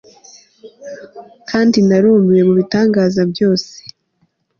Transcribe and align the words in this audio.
kandi 1.49 1.77
narumiwe 1.87 2.41
mubitangaza 2.47 3.21
byose 3.31 3.73